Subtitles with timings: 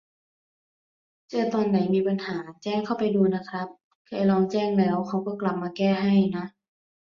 [1.29, 3.67] เจอตอนไหนมีปัญหา แจ้งเข้าไปดูนะครับ
[4.05, 6.45] เคยลองแจ้งแล้วเขาก็กลับมาแก้ให้นะ